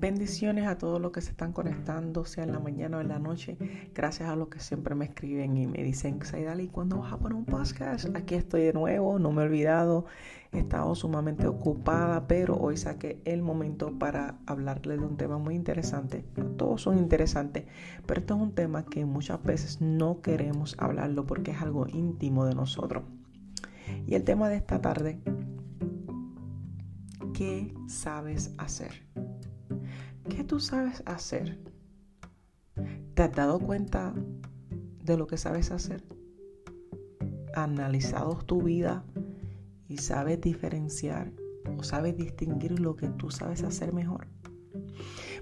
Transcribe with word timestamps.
Bendiciones 0.00 0.68
a 0.68 0.78
todos 0.78 1.00
los 1.00 1.10
que 1.10 1.20
se 1.20 1.30
están 1.30 1.52
conectando, 1.52 2.24
sea 2.24 2.44
en 2.44 2.52
la 2.52 2.60
mañana 2.60 2.98
o 2.98 3.00
en 3.00 3.08
la 3.08 3.18
noche. 3.18 3.58
Gracias 3.92 4.28
a 4.28 4.36
los 4.36 4.46
que 4.46 4.60
siempre 4.60 4.94
me 4.94 5.06
escriben 5.06 5.56
y 5.56 5.66
me 5.66 5.82
dicen, 5.82 6.22
Saidali, 6.22 6.68
¿cuándo 6.68 6.98
vas 6.98 7.12
a 7.12 7.18
poner 7.18 7.36
un 7.36 7.44
podcast? 7.44 8.06
Aquí 8.14 8.36
estoy 8.36 8.62
de 8.62 8.72
nuevo, 8.72 9.18
no 9.18 9.32
me 9.32 9.42
he 9.42 9.46
olvidado. 9.46 10.04
He 10.52 10.60
estado 10.60 10.94
sumamente 10.94 11.48
ocupada, 11.48 12.28
pero 12.28 12.56
hoy 12.56 12.76
saqué 12.76 13.20
el 13.24 13.42
momento 13.42 13.98
para 13.98 14.38
hablarles 14.46 15.00
de 15.00 15.04
un 15.04 15.16
tema 15.16 15.38
muy 15.38 15.56
interesante. 15.56 16.24
Todos 16.56 16.82
son 16.82 16.96
interesantes, 16.96 17.64
pero 18.06 18.20
esto 18.20 18.36
es 18.36 18.40
un 18.40 18.52
tema 18.52 18.86
que 18.86 19.04
muchas 19.04 19.42
veces 19.42 19.80
no 19.80 20.20
queremos 20.20 20.76
hablarlo 20.78 21.26
porque 21.26 21.50
es 21.50 21.60
algo 21.60 21.88
íntimo 21.88 22.44
de 22.44 22.54
nosotros. 22.54 23.02
Y 24.06 24.14
el 24.14 24.22
tema 24.22 24.48
de 24.48 24.58
esta 24.58 24.80
tarde, 24.80 25.18
¿qué 27.34 27.74
sabes 27.88 28.54
hacer? 28.58 29.02
¿Qué 30.28 30.44
tú 30.44 30.60
sabes 30.60 31.02
hacer? 31.06 31.58
¿Te 33.14 33.22
has 33.22 33.32
dado 33.32 33.58
cuenta 33.58 34.14
de 35.02 35.16
lo 35.16 35.26
que 35.26 35.36
sabes 35.36 35.70
hacer? 35.70 36.04
¿Analizado 37.54 38.36
tu 38.36 38.62
vida 38.62 39.04
y 39.88 39.98
sabes 39.98 40.40
diferenciar 40.40 41.32
o 41.76 41.82
sabes 41.82 42.16
distinguir 42.16 42.78
lo 42.78 42.94
que 42.94 43.08
tú 43.08 43.30
sabes 43.30 43.62
hacer 43.62 43.92
mejor? 43.92 44.28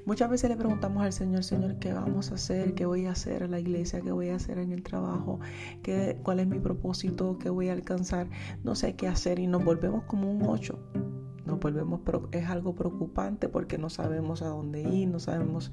Muchas 0.07 0.31
veces 0.31 0.51
le 0.51 0.57
preguntamos 0.57 1.03
al 1.03 1.13
Señor, 1.13 1.43
Señor, 1.43 1.81
¿qué 1.81 1.93
vamos 1.93 2.31
a 2.31 2.37
hacer? 2.37 2.75
¿Qué 2.75 2.87
voy 2.87 3.07
a 3.07 3.11
hacer 3.11 3.43
en 3.43 3.51
la 3.51 3.59
iglesia? 3.59 4.01
¿Qué 4.01 4.13
voy 4.13 4.29
a 4.29 4.37
hacer 4.37 4.59
en 4.59 4.71
el 4.71 4.85
trabajo? 4.85 5.41
¿Qué, 5.83 6.21
¿Cuál 6.23 6.39
es 6.41 6.47
mi 6.47 6.61
propósito? 6.61 7.39
¿Qué 7.39 7.51
voy 7.51 7.71
a 7.71 7.73
alcanzar? 7.73 8.31
No 8.63 8.77
sé 8.77 8.95
qué 8.95 9.09
hacer 9.09 9.41
y 9.41 9.49
nos 9.49 9.65
volvemos 9.65 10.05
como 10.05 10.31
un 10.31 10.47
ocho 10.47 10.79
nos 11.47 11.61
volvemos, 11.61 12.01
es 12.33 12.49
algo 12.49 12.75
preocupante 12.75 13.49
porque 13.49 13.79
no 13.79 13.89
sabemos 13.91 14.43
a 14.43 14.49
dónde 14.49 14.83
ir, 14.83 15.09
no 15.09 15.21
sabemos 15.21 15.73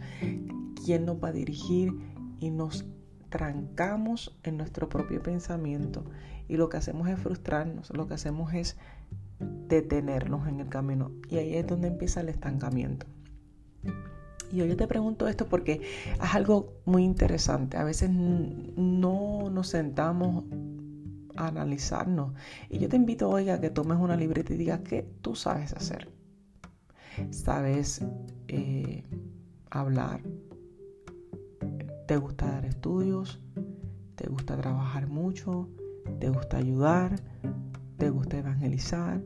quién 0.85 1.05
nos 1.05 1.23
va 1.23 1.29
a 1.29 1.31
dirigir 1.31 1.93
y 2.39 2.51
nos 2.51 2.85
trancamos 3.29 4.37
en 4.43 4.57
nuestro 4.57 4.89
propio 4.89 5.21
pensamiento 5.21 6.05
y 6.47 6.57
lo 6.57 6.69
que 6.69 6.77
hacemos 6.77 7.09
es 7.09 7.19
frustrarnos, 7.19 7.89
lo 7.95 8.07
que 8.07 8.13
hacemos 8.13 8.53
es 8.53 8.77
detenernos 9.67 10.47
en 10.47 10.59
el 10.59 10.69
camino 10.69 11.11
y 11.29 11.37
ahí 11.37 11.55
es 11.55 11.65
donde 11.65 11.87
empieza 11.87 12.21
el 12.21 12.29
estancamiento. 12.29 13.07
Y 14.51 14.57
yo 14.57 14.77
te 14.77 14.87
pregunto 14.87 15.27
esto 15.27 15.47
porque 15.47 15.81
es 16.21 16.35
algo 16.35 16.75
muy 16.85 17.03
interesante. 17.03 17.77
A 17.77 17.83
veces 17.83 18.11
no 18.11 19.49
nos 19.49 19.67
sentamos 19.69 20.43
analizarnos. 21.35 22.33
Y 22.69 22.79
yo 22.79 22.89
te 22.89 22.95
invito 22.95 23.29
hoy 23.29 23.49
a 23.49 23.59
que 23.59 23.69
tomes 23.69 23.97
una 23.97 24.15
libreta 24.15 24.53
y 24.53 24.57
digas 24.57 24.81
qué 24.81 25.07
tú 25.21 25.35
sabes 25.35 25.73
hacer. 25.73 26.09
Sabes 27.29 28.03
eh, 28.47 29.03
hablar, 29.69 30.21
te 32.07 32.17
gusta 32.17 32.47
dar 32.47 32.65
estudios, 32.65 33.39
te 34.15 34.27
gusta 34.27 34.57
trabajar 34.57 35.07
mucho, 35.07 35.69
te 36.19 36.29
gusta 36.29 36.57
ayudar, 36.57 37.15
te 37.97 38.09
gusta 38.09 38.37
evangelizar, 38.37 39.21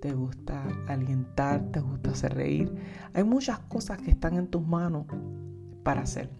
te 0.00 0.12
gusta 0.12 0.66
alientar, 0.86 1.70
te 1.70 1.80
gusta 1.80 2.10
hacer 2.10 2.34
reír. 2.34 2.74
Hay 3.12 3.24
muchas 3.24 3.58
cosas 3.60 3.98
que 3.98 4.10
están 4.10 4.34
en 4.36 4.48
tus 4.48 4.66
manos 4.66 5.06
para 5.82 6.02
hacer. 6.02 6.30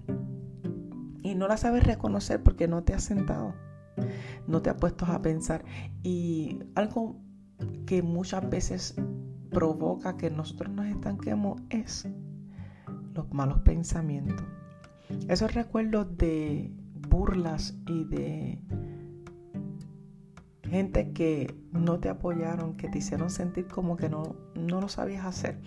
Y 1.22 1.34
no 1.34 1.48
las 1.48 1.60
sabes 1.60 1.84
reconocer 1.84 2.42
porque 2.42 2.68
no 2.68 2.82
te 2.82 2.94
has 2.94 3.02
sentado 3.02 3.54
no 4.46 4.62
te 4.62 4.70
has 4.70 4.76
puesto 4.76 5.06
a 5.06 5.20
pensar. 5.22 5.64
Y 6.02 6.60
algo 6.74 7.20
que 7.86 8.02
muchas 8.02 8.48
veces 8.48 8.94
provoca 9.50 10.16
que 10.16 10.30
nosotros 10.30 10.70
nos 10.70 10.86
estanquemos 10.86 11.60
es 11.70 12.08
los 13.14 13.32
malos 13.32 13.60
pensamientos. 13.60 14.44
Esos 15.28 15.54
recuerdos 15.54 16.16
de 16.16 16.70
burlas 17.08 17.76
y 17.86 18.04
de 18.04 18.58
gente 20.68 21.12
que 21.12 21.54
no 21.72 21.98
te 21.98 22.08
apoyaron, 22.08 22.76
que 22.76 22.88
te 22.88 22.98
hicieron 22.98 23.30
sentir 23.30 23.66
como 23.66 23.96
que 23.96 24.08
no, 24.08 24.36
no 24.54 24.80
lo 24.80 24.88
sabías 24.88 25.24
hacer 25.24 25.58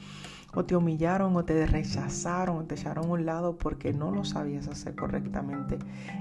o 0.54 0.66
te 0.66 0.76
humillaron 0.76 1.36
o 1.36 1.46
te 1.46 1.66
rechazaron 1.66 2.58
o 2.58 2.64
te 2.66 2.76
echaron 2.76 3.06
a 3.06 3.10
un 3.10 3.26
lado 3.26 3.58
porque 3.58 3.94
no 3.94 4.12
lo 4.12 4.24
sabías 4.24 4.68
hacer 4.68 4.96
correctamente 4.96 5.80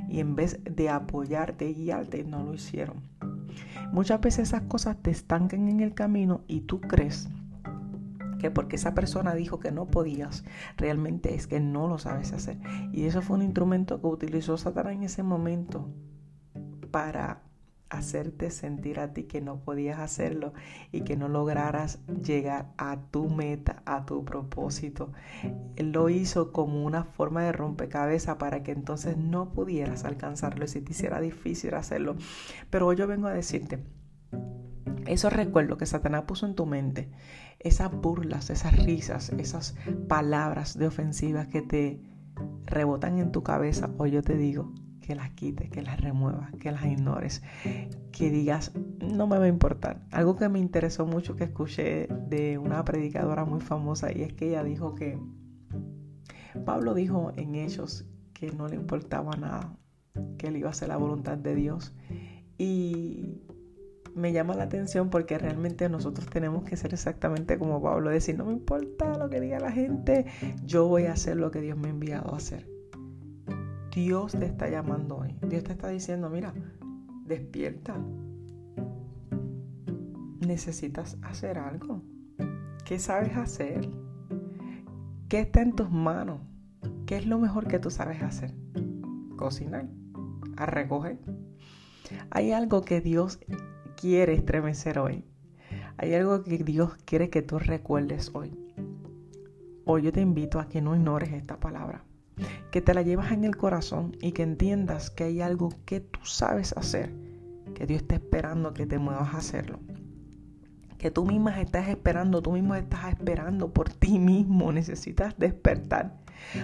y 0.09 0.21
en 0.21 0.37
vez 0.37 0.61
de 0.65 0.89
apoyarte 0.89 1.69
y 1.69 1.75
guiarte 1.75 2.25
no 2.25 2.45
lo 2.45 2.55
hicieron. 2.55 3.03
Muchas 3.93 4.21
veces 4.21 4.49
esas 4.49 4.63
cosas 4.63 4.97
te 5.03 5.11
estancan 5.11 5.69
en 5.69 5.81
el 5.81 5.95
camino 5.95 6.43
y 6.47 6.61
tú 6.61 6.81
crees 6.81 7.29
que 8.39 8.51
porque 8.51 8.77
esa 8.77 8.95
persona 8.95 9.35
dijo 9.35 9.59
que 9.59 9.73
no 9.73 9.87
podías, 9.87 10.45
realmente 10.77 11.35
es 11.35 11.47
que 11.47 11.61
no 11.61 11.89
lo 11.89 11.99
sabes 11.99 12.33
hacer. 12.33 12.57
Y 12.93 13.05
eso 13.05 13.21
fue 13.21 13.37
un 13.37 13.43
instrumento 13.43 14.01
que 14.01 14.07
utilizó 14.07 14.57
Satanás 14.57 14.95
en 14.95 15.03
ese 15.03 15.23
momento 15.23 15.89
para 16.91 17.43
hacerte 17.91 18.51
sentir 18.51 19.01
a 19.01 19.13
ti 19.13 19.25
que 19.25 19.41
no 19.41 19.61
podías 19.61 19.99
hacerlo 19.99 20.53
y 20.93 21.03
que 21.03 21.17
no 21.17 21.29
lograras 21.29 21.99
llegar 22.07 22.73
a 22.79 22.99
tu 23.11 23.29
meta, 23.29 23.83
a 23.85 24.07
tu 24.07 24.25
propósito. 24.25 25.13
Él 25.77 25.93
lo 25.93 26.09
hizo 26.09 26.53
como 26.53 26.85
una 26.85 27.05
forma 27.05 27.43
de 27.43 27.53
rompecabezas 27.53 28.37
para 28.37 28.63
que 28.63 28.73
entonces 28.73 29.17
no 29.17 29.53
pudieras 29.53 30.05
alcanzarlo 30.05 30.65
y 30.65 30.69
si 30.69 30.81
te 30.81 30.93
hiciera 30.93 31.21
difícil 31.21 31.75
hacerlo. 31.75 32.17
Pero 32.71 32.87
hoy 32.87 32.97
yo 32.97 33.07
vengo 33.07 33.27
a 33.27 33.35
decirte, 33.35 33.85
esos 35.07 35.33
recuerdos 35.33 35.79
que 35.79 35.87
Satanás 35.87 36.23
puso 36.23 36.47
en 36.47 36.55
tu 36.55 36.67
mente, 36.67 37.11
esas 37.59 37.91
burlas, 37.91 38.51
esas 38.51 38.77
risas, 38.85 39.31
esas 39.31 39.75
palabras 40.09 40.79
de 40.79 40.87
ofensivas 40.87 41.49
que 41.49 41.63
te 41.63 42.01
rebotan 42.67 43.19
en 43.19 43.33
tu 43.33 43.43
cabeza, 43.43 43.91
hoy 43.99 44.13
yo 44.13 44.23
te 44.23 44.37
digo, 44.37 44.73
que 45.11 45.17
las 45.17 45.31
quites, 45.31 45.69
que 45.71 45.83
las 45.83 46.01
remuevas, 46.01 46.53
que 46.61 46.71
las 46.71 46.85
ignores, 46.85 47.43
que 48.13 48.31
digas, 48.31 48.71
no 49.01 49.27
me 49.27 49.39
va 49.39 49.47
a 49.47 49.49
importar. 49.49 50.07
Algo 50.13 50.37
que 50.37 50.49
me 50.49 50.61
interesó 50.61 51.05
mucho 51.05 51.35
que 51.35 51.43
escuché 51.43 52.07
de 52.29 52.59
una 52.59 52.85
predicadora 52.85 53.45
muy 53.45 53.61
famosa 53.61 54.13
y 54.17 54.23
es 54.23 54.33
que 54.33 54.51
ella 54.51 54.63
dijo 54.63 54.95
que 54.95 55.19
Pablo 56.65 56.95
dijo 56.95 57.33
en 57.35 57.57
ellos 57.57 58.07
que 58.35 58.53
no 58.53 58.69
le 58.69 58.77
importaba 58.77 59.35
nada, 59.35 59.77
que 60.39 60.47
él 60.47 60.59
iba 60.59 60.69
a 60.69 60.71
hacer 60.71 60.87
la 60.87 60.97
voluntad 60.97 61.37
de 61.37 61.57
Dios. 61.57 61.93
Y 62.57 63.41
me 64.15 64.33
llama 64.33 64.55
la 64.55 64.63
atención 64.63 65.11
porque 65.11 65.39
realmente 65.39 65.89
nosotros 65.89 66.29
tenemos 66.31 66.63
que 66.63 66.77
ser 66.77 66.95
exactamente 66.95 67.59
como 67.59 67.83
Pablo, 67.83 68.11
decir, 68.11 68.39
no 68.39 68.45
me 68.45 68.53
importa 68.53 69.19
lo 69.19 69.29
que 69.29 69.41
diga 69.41 69.59
la 69.59 69.73
gente, 69.73 70.27
yo 70.65 70.87
voy 70.87 71.07
a 71.07 71.15
hacer 71.15 71.37
lo 71.37 71.51
que 71.51 71.61
Dios 71.61 71.77
me 71.77 71.89
ha 71.89 71.91
enviado 71.91 72.33
a 72.33 72.37
hacer. 72.37 72.80
Dios 73.91 74.33
te 74.33 74.47
está 74.47 74.69
llamando 74.69 75.17
hoy. 75.17 75.35
Dios 75.49 75.65
te 75.65 75.73
está 75.73 75.89
diciendo, 75.89 76.31
mira, 76.31 76.55
despierta. 77.25 77.97
Necesitas 80.47 81.19
hacer 81.23 81.59
algo. 81.59 82.03
¿Qué 82.85 83.01
sabes 83.01 83.37
hacer? 83.37 83.91
¿Qué 85.29 85.41
está 85.41 85.63
en 85.63 85.73
tus 85.75 85.91
manos? 85.91 86.41
¿Qué 87.05 87.17
es 87.17 87.27
lo 87.27 87.39
mejor 87.41 87.67
que 87.67 87.81
tú 87.81 87.91
sabes 87.91 88.23
hacer? 88.23 88.55
Cocinar, 89.37 89.89
a 90.57 90.67
recoger. 90.67 91.19
Hay 92.31 92.53
algo 92.53 92.83
que 92.83 93.01
Dios 93.01 93.41
quiere 93.97 94.35
estremecer 94.35 95.01
hoy. 95.01 95.25
Hay 95.97 96.15
algo 96.15 96.45
que 96.45 96.59
Dios 96.59 96.95
quiere 97.05 97.29
que 97.29 97.43
tú 97.43 97.59
recuerdes 97.59 98.31
hoy. 98.35 98.57
Hoy 99.85 100.03
yo 100.03 100.13
te 100.13 100.21
invito 100.21 100.61
a 100.61 100.69
que 100.69 100.81
no 100.81 100.95
ignores 100.95 101.33
esta 101.33 101.59
palabra 101.59 102.05
que 102.71 102.81
te 102.81 102.95
la 102.95 103.03
llevas 103.03 103.33
en 103.33 103.45
el 103.45 103.57
corazón 103.57 104.17
y 104.21 104.33
que 104.33 104.43
entiendas 104.43 105.11
que 105.11 105.25
hay 105.25 105.41
algo 105.41 105.71
que 105.85 106.01
tú 106.01 106.21
sabes 106.25 106.73
hacer, 106.77 107.13
que 107.75 107.87
Dios 107.87 108.03
está 108.03 108.15
esperando 108.15 108.75
que 108.75 108.87
te 108.87 108.99
muevas 108.99 109.35
a 109.35 109.39
hacerlo. 109.39 109.81
Que 110.99 111.11
tú 111.11 111.25
misma 111.25 111.61
estás 111.61 111.89
esperando, 111.89 112.43
tú 112.43 112.53
mismo 112.53 112.75
estás 112.75 113.09
esperando 113.09 113.73
por 113.73 113.89
ti 113.89 114.19
mismo, 114.19 114.71
necesitas 114.73 115.35
despertar. 115.39 116.21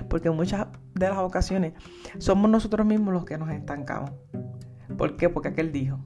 Porque 0.08 0.28
en 0.28 0.36
muchas 0.36 0.68
de 0.94 1.08
las 1.08 1.18
ocasiones 1.18 1.72
somos 2.18 2.50
nosotros 2.50 2.86
mismos 2.86 3.14
los 3.14 3.24
que 3.24 3.38
nos 3.38 3.50
estancamos. 3.50 4.12
¿Por 4.96 5.16
qué? 5.16 5.28
Porque 5.28 5.48
aquel 5.48 5.72
dijo. 5.72 5.98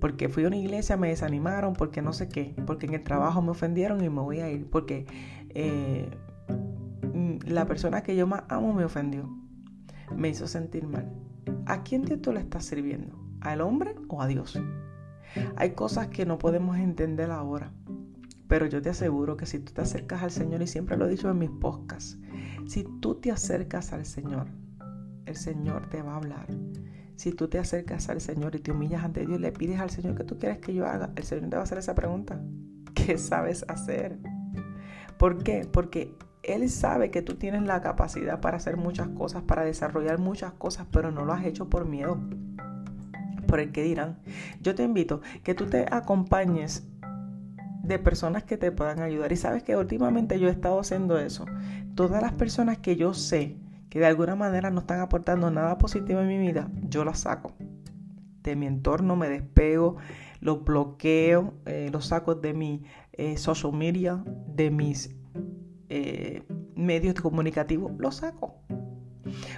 Porque 0.00 0.30
fui 0.30 0.44
a 0.44 0.46
una 0.46 0.56
iglesia, 0.56 0.96
me 0.96 1.08
desanimaron, 1.08 1.74
porque 1.74 2.00
no 2.00 2.12
sé 2.12 2.28
qué. 2.28 2.54
Porque 2.66 2.86
en 2.86 2.94
el 2.94 3.02
trabajo 3.02 3.42
me 3.42 3.50
ofendieron 3.50 4.02
y 4.02 4.08
me 4.08 4.20
voy 4.20 4.40
a 4.40 4.50
ir. 4.50 4.68
Porque 4.68 5.06
eh, 5.50 6.08
la 7.50 7.66
persona 7.66 8.02
que 8.02 8.16
yo 8.16 8.26
más 8.26 8.44
amo 8.48 8.72
me 8.72 8.84
ofendió. 8.84 9.28
Me 10.16 10.28
hizo 10.28 10.46
sentir 10.46 10.86
mal. 10.86 11.10
¿A 11.66 11.82
quién 11.82 12.02
Dios 12.02 12.20
tú 12.22 12.32
le 12.32 12.40
estás 12.40 12.64
sirviendo? 12.64 13.18
¿Al 13.40 13.60
hombre 13.60 13.94
o 14.08 14.20
a 14.22 14.26
Dios? 14.26 14.58
Hay 15.56 15.70
cosas 15.70 16.08
que 16.08 16.26
no 16.26 16.38
podemos 16.38 16.76
entender 16.76 17.30
ahora. 17.30 17.72
Pero 18.48 18.66
yo 18.66 18.82
te 18.82 18.90
aseguro 18.90 19.36
que 19.36 19.46
si 19.46 19.60
tú 19.60 19.72
te 19.72 19.82
acercas 19.82 20.22
al 20.22 20.32
Señor, 20.32 20.60
y 20.62 20.66
siempre 20.66 20.96
lo 20.96 21.06
he 21.06 21.10
dicho 21.10 21.30
en 21.30 21.38
mis 21.38 21.50
podcasts, 21.50 22.18
si 22.66 22.84
tú 23.00 23.14
te 23.14 23.30
acercas 23.30 23.92
al 23.92 24.04
Señor, 24.04 24.48
el 25.26 25.36
Señor 25.36 25.88
te 25.88 26.02
va 26.02 26.14
a 26.14 26.16
hablar. 26.16 26.48
Si 27.14 27.32
tú 27.32 27.48
te 27.48 27.58
acercas 27.58 28.08
al 28.08 28.20
Señor 28.20 28.56
y 28.56 28.58
te 28.58 28.72
humillas 28.72 29.04
ante 29.04 29.24
Dios 29.24 29.38
y 29.38 29.42
le 29.42 29.52
pides 29.52 29.78
al 29.78 29.90
Señor 29.90 30.16
que 30.16 30.24
tú 30.24 30.38
quieres 30.38 30.58
que 30.58 30.74
yo 30.74 30.86
haga, 30.86 31.12
el 31.16 31.22
Señor 31.22 31.50
te 31.50 31.56
va 31.56 31.60
a 31.60 31.64
hacer 31.64 31.78
esa 31.78 31.94
pregunta. 31.94 32.42
¿Qué 32.94 33.18
sabes 33.18 33.64
hacer? 33.68 34.18
¿Por 35.18 35.42
qué? 35.44 35.68
Porque 35.70 36.16
Él 36.42 36.68
sabe 36.70 37.10
que 37.10 37.22
tú 37.22 37.34
tienes 37.34 37.62
la 37.62 37.82
capacidad 37.82 38.40
para 38.40 38.56
hacer 38.56 38.76
muchas 38.76 39.08
cosas, 39.08 39.42
para 39.42 39.64
desarrollar 39.64 40.18
muchas 40.18 40.52
cosas, 40.52 40.86
pero 40.90 41.10
no 41.10 41.24
lo 41.24 41.32
has 41.32 41.44
hecho 41.44 41.68
por 41.68 41.84
miedo, 41.84 42.18
por 43.46 43.60
el 43.60 43.72
que 43.72 43.82
dirán. 43.82 44.18
Yo 44.62 44.74
te 44.74 44.82
invito 44.82 45.20
que 45.42 45.54
tú 45.54 45.66
te 45.66 45.86
acompañes 45.90 46.84
de 47.82 47.98
personas 47.98 48.44
que 48.44 48.56
te 48.56 48.72
puedan 48.72 49.00
ayudar. 49.00 49.32
Y 49.32 49.36
sabes 49.36 49.62
que 49.62 49.76
últimamente 49.76 50.38
yo 50.38 50.48
he 50.48 50.50
estado 50.50 50.80
haciendo 50.80 51.18
eso. 51.18 51.44
Todas 51.94 52.22
las 52.22 52.32
personas 52.32 52.78
que 52.78 52.96
yo 52.96 53.14
sé 53.14 53.56
que 53.90 53.98
de 53.98 54.06
alguna 54.06 54.36
manera 54.36 54.70
no 54.70 54.80
están 54.80 55.00
aportando 55.00 55.50
nada 55.50 55.76
positivo 55.76 56.20
en 56.20 56.28
mi 56.28 56.38
vida, 56.38 56.70
yo 56.88 57.04
las 57.04 57.20
saco. 57.20 57.52
De 58.42 58.54
mi 58.56 58.66
entorno 58.66 59.16
me 59.16 59.28
despego, 59.28 59.96
los 60.40 60.64
bloqueo, 60.64 61.54
eh, 61.66 61.90
los 61.92 62.06
saco 62.06 62.36
de 62.36 62.54
mi 62.54 62.84
eh, 63.12 63.36
social 63.36 63.72
media, 63.72 64.22
de 64.46 64.70
mis 64.70 65.14
eh, 65.90 66.44
medios 66.76 67.14
comunicativos, 67.20 67.92
los 67.98 68.16
saco. 68.16 68.54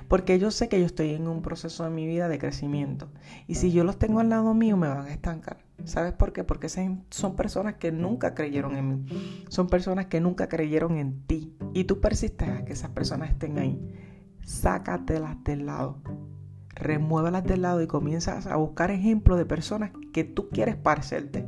Porque 0.08 0.38
yo 0.38 0.50
sé 0.50 0.68
que 0.68 0.80
yo 0.80 0.86
estoy 0.86 1.10
en 1.10 1.28
un 1.28 1.42
proceso 1.42 1.84
de 1.84 1.90
mi 1.90 2.06
vida 2.06 2.28
de 2.28 2.38
crecimiento. 2.38 3.10
Y 3.46 3.56
si 3.56 3.70
yo 3.70 3.84
los 3.84 3.98
tengo 3.98 4.20
al 4.20 4.28
lado 4.28 4.54
mío, 4.54 4.76
me 4.76 4.88
van 4.88 5.06
a 5.06 5.12
estancar. 5.12 5.58
¿Sabes 5.84 6.12
por 6.12 6.32
qué? 6.32 6.42
Porque 6.42 6.68
son 6.68 7.36
personas 7.36 7.74
que 7.74 7.92
nunca 7.92 8.34
creyeron 8.34 8.76
en 8.76 8.88
mí. 8.88 9.44
Son 9.48 9.68
personas 9.68 10.06
que 10.06 10.20
nunca 10.20 10.48
creyeron 10.48 10.96
en 10.96 11.22
ti. 11.26 11.56
Y 11.74 11.84
tú 11.84 12.00
persistes 12.00 12.48
a 12.48 12.64
que 12.64 12.72
esas 12.72 12.90
personas 12.90 13.30
estén 13.30 13.58
ahí. 13.58 13.78
Sácatelas 14.42 15.42
del 15.44 15.66
lado. 15.66 16.02
Remuévalas 16.74 17.44
del 17.44 17.62
lado 17.62 17.82
y 17.82 17.86
comienzas 17.86 18.46
a 18.46 18.56
buscar 18.56 18.90
ejemplos 18.90 19.38
de 19.38 19.44
personas 19.44 19.90
que 20.12 20.24
tú 20.24 20.48
quieres 20.48 20.76
parecerte. 20.76 21.46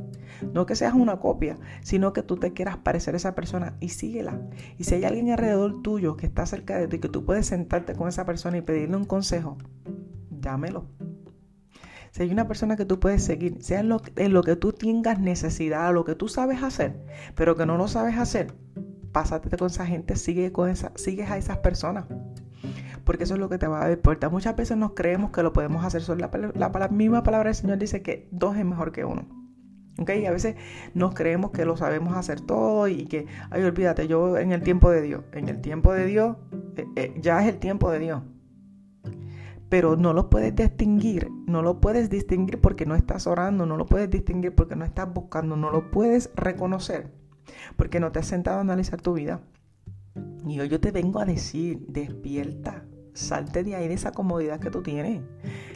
No 0.53 0.65
que 0.65 0.75
seas 0.75 0.93
una 0.93 1.19
copia, 1.19 1.57
sino 1.81 2.13
que 2.13 2.21
tú 2.21 2.37
te 2.37 2.53
quieras 2.53 2.77
parecer 2.77 3.13
a 3.15 3.17
esa 3.17 3.35
persona 3.35 3.75
y 3.79 3.89
síguela. 3.89 4.39
Y 4.77 4.83
si 4.83 4.95
hay 4.95 5.05
alguien 5.05 5.31
alrededor 5.31 5.81
tuyo 5.81 6.17
que 6.17 6.25
está 6.25 6.45
cerca 6.45 6.77
de 6.77 6.87
ti, 6.87 6.99
que 6.99 7.09
tú 7.09 7.25
puedes 7.25 7.47
sentarte 7.47 7.95
con 7.95 8.07
esa 8.07 8.25
persona 8.25 8.57
y 8.57 8.61
pedirle 8.61 8.97
un 8.97 9.05
consejo, 9.05 9.57
dámelo. 10.29 10.85
Si 12.11 12.23
hay 12.23 12.31
una 12.31 12.47
persona 12.47 12.77
que 12.77 12.85
tú 12.85 12.99
puedes 12.99 13.23
seguir, 13.23 13.61
sea 13.61 13.81
en 13.81 13.89
lo, 13.89 14.01
en 14.15 14.31
lo 14.31 14.41
que 14.41 14.55
tú 14.55 14.71
tengas 14.71 15.19
necesidad, 15.19 15.93
lo 15.93 16.05
que 16.05 16.15
tú 16.15 16.29
sabes 16.29 16.63
hacer, 16.63 16.95
pero 17.35 17.57
que 17.57 17.65
no 17.65 17.75
lo 17.77 17.89
sabes 17.89 18.17
hacer, 18.17 18.53
pásate 19.11 19.57
con 19.57 19.67
esa 19.67 19.85
gente, 19.85 20.15
sigue 20.15 20.51
con 20.51 20.69
esa, 20.69 20.91
sigues 20.95 21.29
a 21.29 21.37
esas 21.37 21.57
personas. 21.57 22.05
Porque 23.05 23.23
eso 23.23 23.35
es 23.35 23.39
lo 23.39 23.49
que 23.49 23.57
te 23.57 23.67
va 23.67 23.83
a 23.83 23.87
dar 23.87 23.99
puerta. 23.99 24.29
Muchas 24.29 24.55
veces 24.55 24.77
nos 24.77 24.93
creemos 24.93 25.31
que 25.31 25.43
lo 25.43 25.53
podemos 25.53 25.85
hacer. 25.85 26.01
Solo 26.01 26.29
la, 26.55 26.87
misma 26.89 27.23
palabra 27.23 27.49
del 27.49 27.55
Señor 27.55 27.77
dice 27.77 28.01
que 28.01 28.27
dos 28.31 28.57
es 28.57 28.65
mejor 28.65 28.91
que 28.91 29.05
uno. 29.05 29.27
¿Ok? 29.99 30.09
A 30.27 30.31
veces 30.31 30.55
nos 30.93 31.13
creemos 31.13 31.51
que 31.51 31.63
lo 31.63 31.77
sabemos 31.77 32.17
hacer 32.17 32.41
todo 32.41 32.87
y 32.87 33.05
que, 33.05 33.27
ay, 33.49 33.63
olvídate, 33.63 34.07
yo 34.07 34.37
en 34.37 34.51
el 34.51 34.61
tiempo 34.61 34.91
de 34.91 35.01
Dios. 35.01 35.23
En 35.31 35.47
el 35.47 35.61
tiempo 35.61 35.93
de 35.93 36.05
Dios, 36.05 36.35
eh, 36.75 36.85
eh, 36.95 37.13
ya 37.21 37.41
es 37.41 37.47
el 37.47 37.59
tiempo 37.59 37.91
de 37.91 37.99
Dios 37.99 38.21
pero 39.67 39.97
no 39.97 40.13
lo 40.13 40.29
puedes 40.29 40.55
distinguir, 40.55 41.29
no 41.47 41.61
lo 41.61 41.81
puedes 41.81 42.09
distinguir 42.09 42.61
porque 42.61 42.85
no 42.85 42.95
estás 42.95 43.27
orando, 43.27 43.65
no 43.65 43.75
lo 43.75 43.87
puedes 43.87 44.09
distinguir 44.09 44.53
porque 44.53 44.75
no 44.75 44.85
estás 44.85 45.11
buscando, 45.11 45.57
no 45.57 45.71
lo 45.71 45.89
puedes 45.91 46.29
reconocer 46.35 47.11
porque 47.75 47.99
no 47.99 48.11
te 48.11 48.19
has 48.19 48.27
sentado 48.27 48.57
a 48.57 48.61
analizar 48.61 49.01
tu 49.01 49.13
vida. 49.13 49.41
Y 50.47 50.59
hoy 50.59 50.69
yo 50.69 50.79
te 50.79 50.91
vengo 50.91 51.19
a 51.19 51.25
decir, 51.25 51.85
despierta, 51.87 52.85
salte 53.15 53.63
de 53.63 53.75
ahí 53.75 53.87
de 53.87 53.93
esa 53.95 54.11
comodidad 54.11 54.59
que 54.59 54.69
tú 54.69 54.83
tienes. 54.83 55.21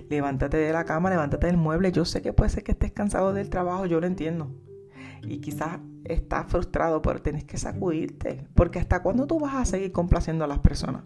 Levántate 0.10 0.58
de 0.58 0.72
la 0.72 0.86
cama, 0.86 1.10
levántate 1.10 1.48
del 1.48 1.58
mueble. 1.58 1.92
Yo 1.92 2.06
sé 2.06 2.22
que 2.22 2.34
puede 2.34 2.50
ser 2.50 2.64
que 2.64 2.74
estés 2.74 2.92
cansado 2.92 3.34
del 3.34 3.50
trabajo, 3.50 3.86
yo 3.86 4.00
lo 4.00 4.08
entiendo. 4.08 4.52
Y 5.24 5.40
quizás 5.40 5.80
estás 6.06 6.48
frustrado, 6.48 7.02
pero 7.02 7.22
tienes 7.22 7.46
que 7.46 7.58
sacudirte. 7.58 8.48
Porque 8.54 8.80
hasta 8.80 9.02
cuándo 9.02 9.26
tú 9.26 9.40
vas 9.40 9.56
a 9.56 9.66
seguir 9.66 9.92
complaciendo 9.92 10.44
a 10.46 10.48
las 10.48 10.60
personas. 10.60 11.04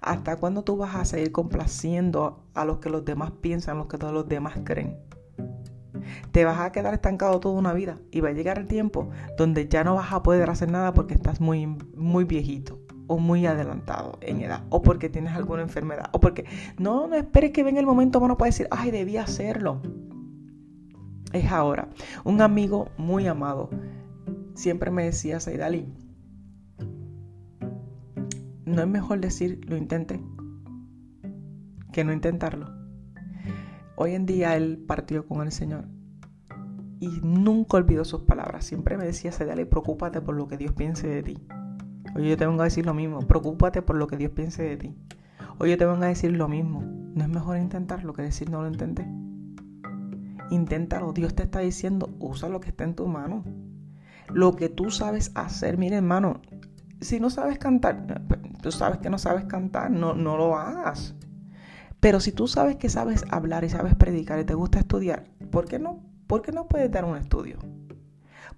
¿Hasta 0.00 0.36
cuándo 0.36 0.64
tú 0.64 0.76
vas 0.76 0.94
a 0.94 1.04
seguir 1.04 1.32
complaciendo 1.32 2.44
a 2.54 2.64
los 2.64 2.78
que 2.78 2.90
los 2.90 3.04
demás 3.04 3.32
piensan, 3.40 3.78
los 3.78 3.86
que 3.86 3.98
todos 3.98 4.12
los 4.12 4.28
demás 4.28 4.58
creen? 4.64 4.98
Te 6.30 6.44
vas 6.44 6.60
a 6.60 6.72
quedar 6.72 6.92
estancado 6.92 7.40
toda 7.40 7.58
una 7.58 7.72
vida 7.72 7.98
y 8.10 8.20
va 8.20 8.28
a 8.28 8.32
llegar 8.32 8.58
el 8.58 8.66
tiempo 8.66 9.10
donde 9.38 9.68
ya 9.68 9.84
no 9.84 9.94
vas 9.94 10.12
a 10.12 10.22
poder 10.22 10.50
hacer 10.50 10.70
nada 10.70 10.92
porque 10.92 11.14
estás 11.14 11.40
muy, 11.40 11.66
muy 11.66 12.24
viejito 12.24 12.83
o 13.06 13.18
muy 13.18 13.46
adelantado 13.46 14.18
en 14.20 14.40
edad 14.40 14.64
o 14.70 14.82
porque 14.82 15.08
tienes 15.08 15.34
alguna 15.34 15.62
enfermedad 15.62 16.08
o 16.12 16.20
porque 16.20 16.46
no, 16.78 17.06
no 17.06 17.16
esperes 17.16 17.52
que 17.52 17.62
venga 17.62 17.80
el 17.80 17.86
momento 17.86 18.20
no 18.26 18.36
puedes 18.36 18.56
decir, 18.56 18.68
ay, 18.70 18.90
debía 18.90 19.22
hacerlo. 19.22 19.80
Es 21.32 21.50
ahora. 21.50 21.88
Un 22.24 22.40
amigo 22.40 22.88
muy 22.96 23.26
amado 23.26 23.68
siempre 24.54 24.90
me 24.90 25.04
decía, 25.04 25.40
Saidali, 25.40 25.86
no 28.64 28.82
es 28.82 28.88
mejor 28.88 29.20
decir 29.20 29.60
lo 29.68 29.76
intenté 29.76 30.20
que 31.92 32.04
no 32.04 32.12
intentarlo. 32.12 32.66
Hoy 33.96 34.14
en 34.14 34.26
día 34.26 34.56
él 34.56 34.82
partió 34.86 35.26
con 35.26 35.42
el 35.42 35.52
Señor 35.52 35.86
y 36.98 37.20
nunca 37.22 37.76
olvidó 37.76 38.04
sus 38.04 38.22
palabras. 38.22 38.64
Siempre 38.64 38.96
me 38.96 39.04
decía, 39.04 39.30
y 39.30 39.64
preocúpate 39.64 40.20
por 40.20 40.34
lo 40.34 40.48
que 40.48 40.56
Dios 40.56 40.72
piense 40.72 41.06
de 41.06 41.22
ti. 41.22 41.46
Hoy 42.14 42.28
yo 42.28 42.36
te 42.36 42.46
vengo 42.46 42.62
a 42.62 42.64
decir 42.64 42.86
lo 42.86 42.94
mismo, 42.94 43.20
preocúpate 43.26 43.82
por 43.82 43.96
lo 43.96 44.06
que 44.06 44.16
Dios 44.16 44.30
piense 44.30 44.62
de 44.62 44.76
ti. 44.76 44.94
Hoy 45.58 45.70
yo 45.70 45.76
te 45.76 45.84
vengo 45.84 46.04
a 46.04 46.08
decir 46.08 46.30
lo 46.32 46.46
mismo. 46.46 46.80
No 46.82 47.24
es 47.24 47.28
mejor 47.28 47.56
intentarlo 47.58 48.12
que 48.12 48.22
decir 48.22 48.50
no 48.50 48.62
lo 48.62 48.68
intenté. 48.68 49.04
Inténtalo. 50.50 51.12
Dios 51.12 51.34
te 51.34 51.42
está 51.42 51.58
diciendo, 51.58 52.14
usa 52.20 52.48
lo 52.48 52.60
que 52.60 52.68
está 52.68 52.84
en 52.84 52.94
tu 52.94 53.08
mano. 53.08 53.44
Lo 54.28 54.54
que 54.54 54.68
tú 54.68 54.90
sabes 54.90 55.32
hacer. 55.34 55.76
Mire, 55.76 55.96
hermano, 55.96 56.40
si 57.00 57.18
no 57.18 57.30
sabes 57.30 57.58
cantar, 57.58 58.22
tú 58.62 58.70
sabes 58.70 58.98
que 58.98 59.10
no 59.10 59.18
sabes 59.18 59.44
cantar, 59.46 59.90
no, 59.90 60.14
no 60.14 60.36
lo 60.36 60.56
hagas. 60.56 61.16
Pero 61.98 62.20
si 62.20 62.30
tú 62.30 62.46
sabes 62.46 62.76
que 62.76 62.88
sabes 62.88 63.24
hablar 63.30 63.64
y 63.64 63.70
sabes 63.70 63.94
predicar 63.96 64.38
y 64.38 64.44
te 64.44 64.54
gusta 64.54 64.78
estudiar, 64.78 65.24
¿por 65.50 65.66
qué 65.66 65.78
no, 65.80 66.02
por 66.26 66.42
qué 66.42 66.52
no 66.52 66.68
puedes 66.68 66.90
dar 66.90 67.04
un 67.04 67.16
estudio? 67.16 67.58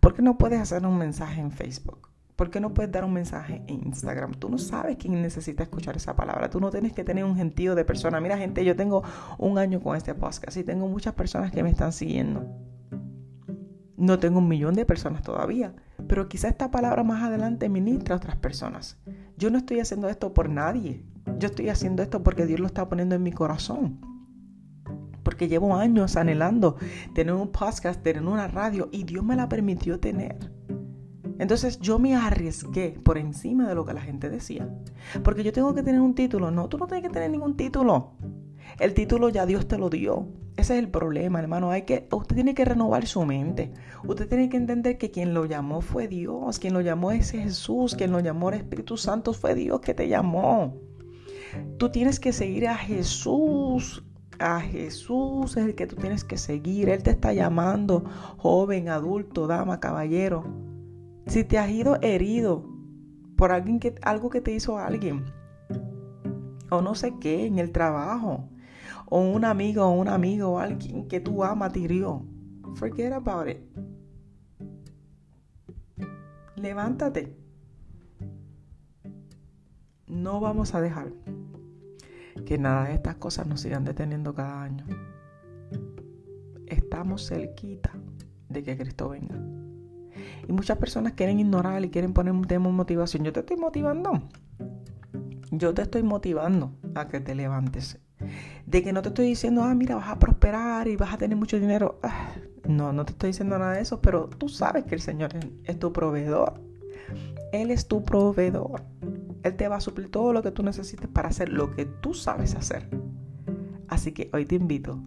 ¿Por 0.01 0.15
qué 0.15 0.23
no 0.23 0.37
puedes 0.37 0.61
hacer 0.61 0.85
un 0.85 0.99
mensaje 0.99 1.41
en 1.41 1.51
Facebook? 1.51 2.16
¿Por 2.37 2.51
qué 2.51 2.61
no 2.61 2.75
puedes 2.75 2.93
dar 2.93 3.03
un 3.03 3.15
mensaje 3.15 3.63
en 3.67 3.87
Instagram? 3.87 4.35
Tú 4.35 4.51
no 4.51 4.59
sabes 4.59 4.99
quién 4.99 5.21
necesita 5.23 5.63
escuchar 5.63 5.97
esa 5.97 6.15
palabra. 6.15 6.51
Tú 6.51 6.61
no 6.61 6.71
tienes 6.71 6.93
que 6.93 7.03
tener 7.03 7.25
un 7.25 7.35
gentío 7.35 7.75
de 7.75 7.87
persona. 7.87 8.21
Mira, 8.21 8.37
gente, 8.37 8.63
yo 8.63 8.77
tengo 8.77 9.03
un 9.39 9.57
año 9.57 9.81
con 9.81 9.97
este 9.97 10.15
podcast 10.15 10.55
y 10.59 10.63
tengo 10.63 10.87
muchas 10.87 11.15
personas 11.15 11.51
que 11.51 11.63
me 11.63 11.71
están 11.71 11.93
siguiendo. 11.93 12.47
No 13.97 14.19
tengo 14.19 14.41
un 14.41 14.49
millón 14.49 14.75
de 14.75 14.85
personas 14.85 15.23
todavía, 15.23 15.75
pero 16.07 16.29
quizá 16.29 16.49
esta 16.49 16.71
palabra 16.71 17.03
más 17.03 17.23
adelante 17.23 17.71
ministra 17.71 18.15
a 18.15 18.19
otras 18.19 18.37
personas. 18.37 18.99
Yo 19.39 19.51
no 19.51 19.57
estoy 19.57 19.81
haciendo 19.81 20.11
esto 20.11 20.35
por 20.35 20.51
nadie. 20.51 21.03
Yo 21.39 21.49
estoy 21.49 21.71
haciendo 21.71 22.03
esto 22.03 22.23
porque 22.23 22.45
Dios 22.45 22.61
lo 22.61 22.67
está 22.67 22.87
poniendo 22.87 23.15
en 23.15 23.23
mi 23.23 23.33
corazón. 23.33 23.99
Porque 25.23 25.49
llevo 25.49 25.75
años 25.75 26.17
anhelando 26.17 26.77
tener 27.15 27.33
un 27.33 27.49
podcast, 27.49 28.03
tener 28.03 28.23
una 28.23 28.47
radio 28.47 28.91
y 28.93 29.05
Dios 29.05 29.25
me 29.25 29.37
la 29.37 29.49
permitió 29.49 29.99
tener. 29.99 30.37
Entonces 31.39 31.79
yo 31.81 31.99
me 31.99 32.15
arriesgué 32.15 32.99
por 33.03 33.19
encima 33.19 33.69
de 33.69 33.75
lo 33.75 33.85
que 33.85 33.93
la 33.93 34.01
gente 34.01 34.31
decía. 34.31 34.69
Porque 35.23 35.45
yo 35.45 35.53
tengo 35.53 35.75
que 35.75 35.83
tener 35.83 36.01
un 36.01 36.15
título. 36.15 36.51
No, 36.51 36.69
tú 36.69 36.79
no 36.79 36.87
tienes 36.87 37.07
que 37.07 37.13
tener 37.13 37.31
ningún 37.31 37.57
título. 37.57 38.13
El 38.79 38.95
título 38.95 39.29
ya 39.29 39.47
Dios 39.47 39.69
te 39.69 39.79
lo 39.79 39.91
dio. 39.91 40.29
Ese 40.57 40.75
es 40.75 40.79
el 40.79 40.89
problema, 40.89 41.39
hermano. 41.39 41.71
Hay 41.71 41.83
que, 41.83 42.09
usted 42.11 42.35
tiene 42.35 42.55
que 42.55 42.65
renovar 42.65 43.07
su 43.07 43.25
mente. 43.25 43.73
Usted 44.07 44.29
tiene 44.29 44.49
que 44.49 44.57
entender 44.57 44.99
que 44.99 45.11
quien 45.11 45.35
lo 45.35 45.45
llamó 45.45 45.81
fue 45.81 46.09
Dios. 46.09 46.59
Quien 46.59 46.75
lo 46.75 46.81
llamó 46.81 47.13
es 47.13 47.31
Jesús. 47.31 47.95
Quien 47.95 48.13
lo 48.13 48.21
llamó 48.21 48.49
el 48.49 48.57
Espíritu 48.57 48.97
Santo 48.97 49.33
fue 49.33 49.55
Dios 49.55 49.81
que 49.81 49.95
te 49.95 50.09
llamó. 50.09 50.75
Tú 51.79 51.91
tienes 51.91 52.21
que 52.21 52.33
seguir 52.33 52.69
a 52.69 52.77
Jesús. 52.77 54.03
A 54.39 54.61
Jesús 54.61 55.57
es 55.57 55.65
el 55.65 55.75
que 55.75 55.87
tú 55.87 55.97
tienes 55.97 56.25
que 56.25 56.37
seguir. 56.37 56.89
Él 56.89 57.03
te 57.03 57.11
está 57.11 57.33
llamando, 57.33 58.05
joven, 58.37 58.89
adulto, 58.89 59.47
dama, 59.47 59.81
caballero. 59.81 60.45
Si 61.27 61.45
te 61.45 61.59
has 61.59 61.71
ido 61.71 61.99
herido 62.03 62.65
por 63.37 63.53
alguien 63.53 63.81
que, 63.81 63.95
algo 64.03 64.31
que 64.31 64.41
te 64.41 64.53
hizo 64.53 64.79
alguien, 64.79 65.25
o 66.71 66.81
no 66.83 66.95
sé 66.95 67.15
qué, 67.21 67.47
en 67.47 67.59
el 67.59 67.73
trabajo, 67.73 68.49
o 69.09 69.21
un 69.21 69.45
amigo 69.45 69.85
o 69.85 69.91
un 69.91 70.09
amigo 70.09 70.51
o 70.51 70.59
alguien 70.59 71.09
que 71.09 71.21
tú 71.21 71.45
amas 71.45 71.73
te 71.73 71.81
hirió, 71.81 72.25
forget 72.75 73.13
about 73.13 73.49
it. 73.49 73.59
Levántate. 76.57 77.37
No 80.07 80.41
vamos 80.41 80.75
a 80.75 80.81
dejar 80.81 81.13
que 82.47 82.59
nada 82.59 82.87
de 82.87 82.95
estas 82.95 83.17
cosas 83.17 83.47
nos 83.47 83.61
sigan 83.61 83.85
deteniendo 83.85 84.35
cada 84.35 84.63
año. 84.63 84.87
Estamos 86.67 87.27
cerquita 87.27 87.93
de 88.49 88.63
que 88.63 88.77
Cristo 88.77 89.09
venga. 89.09 89.56
Y 90.49 90.53
muchas 90.53 90.79
personas 90.79 91.15
quieren 91.15 91.41
ignorar 91.41 91.85
y 91.85 91.91
quieren 91.91 92.13
poner 92.13 92.33
un 92.33 92.45
tema 92.45 92.67
de 92.67 92.73
motivación. 92.73 93.25
Yo 93.25 93.33
te 93.33 93.41
estoy 93.41 93.57
motivando. 93.57 94.23
Yo 95.51 95.75
te 95.75 95.83
estoy 95.83 96.03
motivando 96.03 96.73
a 96.95 97.09
que 97.09 97.21
te 97.21 97.35
levantes. 97.35 97.99
De 98.67 98.83
que 98.83 98.93
no 98.93 99.03
te 99.03 99.09
estoy 99.09 99.27
diciendo, 99.27 99.63
ah, 99.63 99.75
mira, 99.75 99.97
vas 99.97 100.09
a 100.09 100.19
prosperar 100.19 100.89
y 100.89 100.97
vas 100.97 101.13
a 101.13 101.19
tener 101.19 101.37
mucho 101.37 101.59
dinero. 101.59 101.99
Ah, 102.03 102.29
no, 102.69 102.93
no 102.93 103.05
te 103.05 103.13
estoy 103.13 103.29
diciendo 103.31 103.59
nada 103.59 103.73
de 103.73 103.83
eso, 103.83 104.01
pero 104.01 104.29
tú 104.29 104.49
sabes 104.49 104.85
que 104.85 104.95
el 104.95 105.01
Señor 105.01 105.31
es 105.65 105.79
tu 105.79 105.93
proveedor. 105.93 106.61
Él 107.53 107.71
es 107.71 107.87
tu 107.87 108.05
proveedor. 108.05 108.83
Él 109.43 109.57
te 109.57 109.69
va 109.69 109.77
a 109.77 109.81
suplir 109.81 110.11
todo 110.11 110.33
lo 110.33 110.43
que 110.43 110.51
tú 110.51 110.63
necesites 110.63 111.09
para 111.09 111.29
hacer 111.29 111.49
lo 111.49 111.71
que 111.75 111.85
tú 111.85 112.15
sabes 112.15 112.55
hacer. 112.55 112.89
Así 113.89 114.13
que 114.13 114.31
hoy 114.33 114.45
te 114.47 114.57
invito 114.57 115.01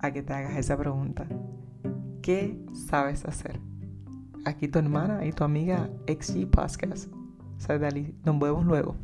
a 0.00 0.12
que 0.12 0.22
te 0.22 0.32
hagas 0.32 0.56
esa 0.56 0.76
pregunta. 0.76 1.26
¿Qué 2.20 2.58
sabes 2.72 3.24
hacer? 3.24 3.60
aquí 4.44 4.68
tu 4.68 4.78
hermana 4.78 5.24
y 5.24 5.32
tu 5.32 5.44
amiga 5.44 5.88
XG 6.06 6.48
Podcast. 6.50 7.10
Nos 8.24 8.38
vemos 8.38 8.64
luego. 8.64 8.96